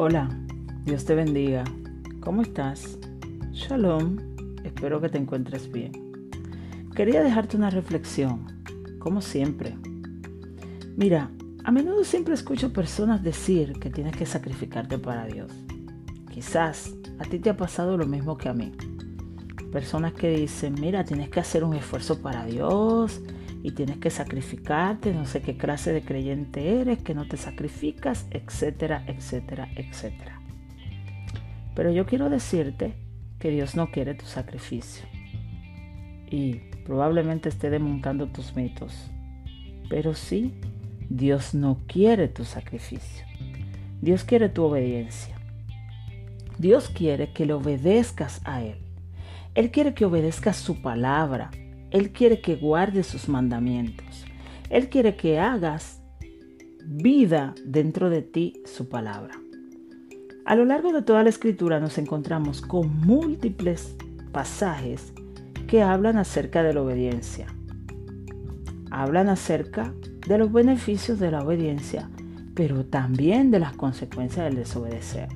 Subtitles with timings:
[0.00, 0.28] Hola,
[0.84, 1.64] Dios te bendiga.
[2.20, 2.96] ¿Cómo estás?
[3.50, 4.16] Shalom,
[4.62, 5.90] espero que te encuentres bien.
[6.94, 8.46] Quería dejarte una reflexión,
[9.00, 9.76] como siempre.
[10.96, 11.32] Mira,
[11.64, 15.50] a menudo siempre escucho personas decir que tienes que sacrificarte para Dios.
[16.32, 18.70] Quizás a ti te ha pasado lo mismo que a mí.
[19.72, 23.20] Personas que dicen, mira, tienes que hacer un esfuerzo para Dios
[23.62, 28.26] y tienes que sacrificarte, no sé qué clase de creyente eres, que no te sacrificas,
[28.30, 30.40] etcétera, etcétera, etcétera.
[31.74, 32.94] Pero yo quiero decirte
[33.38, 35.04] que Dios no quiere tu sacrificio.
[36.30, 39.10] Y probablemente esté desmontando tus mitos.
[39.88, 40.54] Pero sí,
[41.08, 43.24] Dios no quiere tu sacrificio.
[44.00, 45.36] Dios quiere tu obediencia.
[46.58, 48.78] Dios quiere que le obedezcas a Él.
[49.54, 51.50] Él quiere que obedezcas su palabra,
[51.90, 54.24] él quiere que guardes sus mandamientos.
[54.70, 56.02] Él quiere que hagas
[56.84, 59.34] vida dentro de ti su palabra.
[60.44, 63.96] A lo largo de toda la escritura nos encontramos con múltiples
[64.32, 65.12] pasajes
[65.66, 67.46] que hablan acerca de la obediencia.
[68.90, 69.92] Hablan acerca
[70.26, 72.08] de los beneficios de la obediencia,
[72.54, 75.28] pero también de las consecuencias del desobedecer.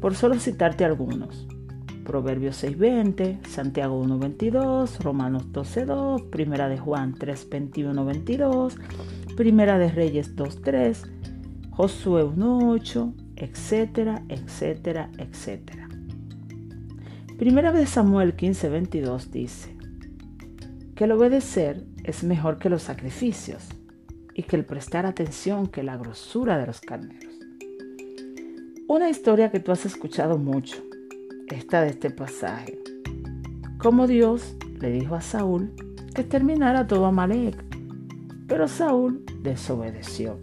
[0.00, 1.46] Por solo citarte algunos.
[2.04, 8.76] Proverbios 6:20, Santiago 1:22, Romanos 12:2, Primera de Juan 3:21-22,
[9.36, 11.02] Primera de Reyes 2:3,
[11.70, 15.88] Josué 1:8, etcétera, etcétera, etcétera.
[17.38, 19.76] Primera de Samuel 15:22 dice
[20.94, 23.66] que el obedecer es mejor que los sacrificios
[24.34, 27.34] y que el prestar atención que la grosura de los carneros.
[28.86, 30.76] Una historia que tú has escuchado mucho
[31.48, 32.78] esta de este pasaje.
[33.78, 35.72] Como Dios le dijo a Saúl
[36.14, 37.62] que exterminara todo Amalek,
[38.46, 40.38] pero Saúl desobedeció,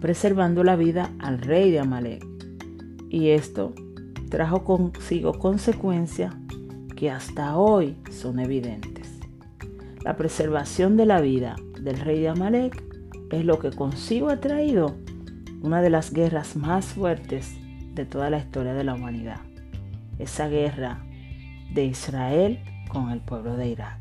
[0.00, 2.26] preservando la vida al rey de Amalek.
[3.10, 3.74] Y esto
[4.30, 6.34] trajo consigo consecuencias
[6.96, 9.18] que hasta hoy son evidentes.
[10.04, 12.82] La preservación de la vida del rey de Amalek
[13.30, 14.96] es lo que consigo ha traído
[15.62, 17.56] una de las guerras más fuertes
[17.94, 19.47] de toda la historia de la humanidad
[20.18, 21.04] esa guerra
[21.72, 23.98] de Israel con el pueblo de Irak.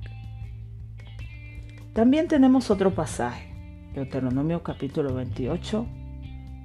[1.94, 3.54] También tenemos otro pasaje,
[3.94, 5.88] Deuteronomio capítulo 28,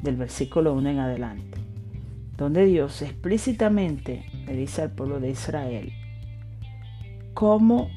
[0.03, 1.59] del versículo 1 en adelante,
[2.37, 5.93] donde Dios explícitamente le dice al pueblo de Israel
[7.35, 7.89] cómo,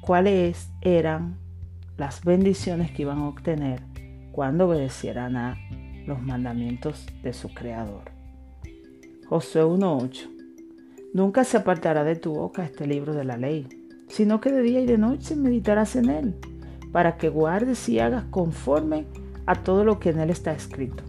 [0.00, 1.36] cuáles eran
[1.96, 3.82] las bendiciones que iban a obtener
[4.32, 5.58] cuando obedecieran a
[6.06, 8.10] los mandamientos de su Creador.
[9.28, 10.41] Josué 1.8
[11.14, 13.68] Nunca se apartará de tu boca este libro de la ley,
[14.08, 16.34] sino que de día y de noche meditarás en él,
[16.90, 19.04] para que guardes y hagas conforme
[19.44, 21.04] a todo lo que en él está escrito.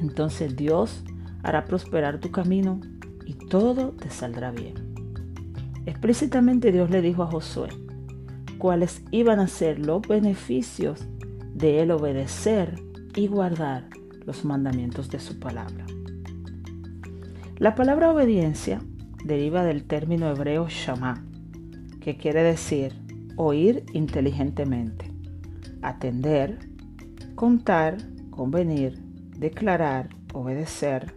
[0.00, 1.04] Entonces Dios
[1.44, 2.80] hará prosperar tu camino
[3.24, 4.74] y todo te saldrá bien.
[5.86, 7.68] Explícitamente Dios le dijo a Josué
[8.58, 11.06] cuáles iban a ser los beneficios
[11.54, 12.82] de él obedecer
[13.14, 13.90] y guardar
[14.26, 15.86] los mandamientos de su palabra.
[17.58, 18.80] La palabra obediencia
[19.24, 21.24] deriva del término hebreo shama,
[22.00, 22.94] que quiere decir
[23.36, 25.10] oír inteligentemente,
[25.82, 26.58] atender,
[27.34, 27.96] contar,
[28.30, 29.00] convenir,
[29.38, 31.14] declarar, obedecer,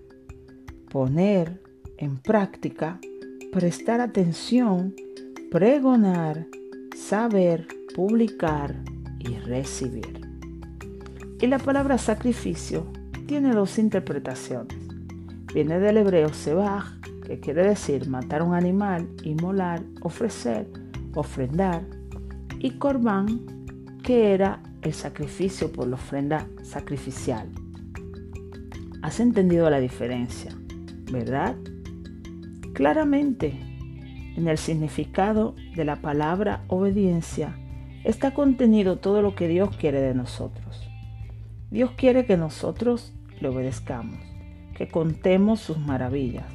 [0.89, 1.61] poner
[1.97, 2.99] en práctica,
[3.51, 4.95] prestar atención,
[5.51, 6.47] pregonar,
[6.95, 8.75] saber, publicar
[9.19, 10.21] y recibir.
[11.39, 12.87] Y la palabra sacrificio
[13.27, 14.75] tiene dos interpretaciones.
[15.53, 16.85] Viene del hebreo sebaj,
[17.27, 20.65] que quiere decir matar un animal, inmolar, ofrecer,
[21.13, 21.83] ofrendar,
[22.59, 23.41] y corbán,
[24.01, 27.49] que era el sacrificio por la ofrenda sacrificial.
[29.01, 30.55] ¿Has entendido la diferencia?
[31.11, 31.57] ¿Verdad?
[32.73, 33.59] Claramente,
[34.37, 37.57] en el significado de la palabra obediencia
[38.05, 40.89] está contenido todo lo que Dios quiere de nosotros.
[41.71, 44.19] Dios quiere que nosotros le obedezcamos,
[44.77, 46.45] que contemos sus maravillas,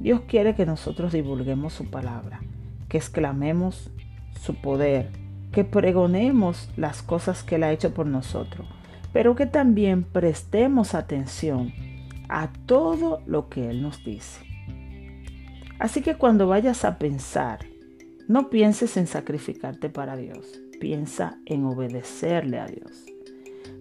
[0.00, 2.40] Dios quiere que nosotros divulguemos su palabra,
[2.88, 3.90] que exclamemos
[4.40, 5.10] su poder,
[5.52, 8.66] que pregonemos las cosas que Él ha hecho por nosotros,
[9.12, 11.72] pero que también prestemos atención
[12.30, 14.40] a todo lo que Él nos dice.
[15.78, 17.58] Así que cuando vayas a pensar,
[18.26, 23.04] no pienses en sacrificarte para Dios, piensa en obedecerle a Dios.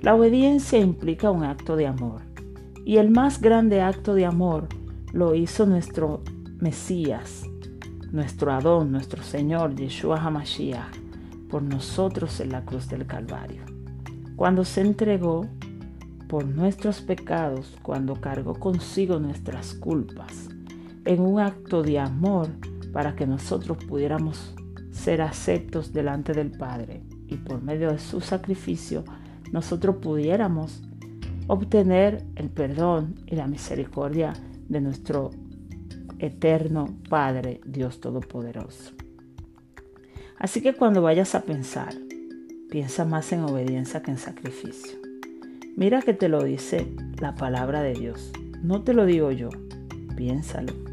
[0.01, 2.23] La obediencia implica un acto de amor,
[2.85, 4.67] y el más grande acto de amor
[5.13, 6.23] lo hizo nuestro
[6.59, 7.43] Mesías,
[8.11, 10.97] nuestro Adón, nuestro Señor, Yeshua HaMashiach,
[11.49, 13.63] por nosotros en la cruz del Calvario.
[14.35, 15.47] Cuando se entregó
[16.27, 20.49] por nuestros pecados cuando cargó consigo nuestras culpas,
[21.05, 22.49] en un acto de amor
[22.93, 24.53] para que nosotros pudiéramos
[24.91, 29.03] ser aceptos delante del Padre y por medio de su sacrificio
[29.51, 30.83] nosotros pudiéramos
[31.47, 34.33] obtener el perdón y la misericordia
[34.69, 35.31] de nuestro
[36.19, 38.93] eterno Padre, Dios Todopoderoso.
[40.37, 41.93] Así que cuando vayas a pensar,
[42.69, 44.97] piensa más en obediencia que en sacrificio.
[45.75, 46.87] Mira que te lo dice
[47.19, 48.31] la palabra de Dios.
[48.61, 49.49] No te lo digo yo,
[50.15, 50.88] piénsalo.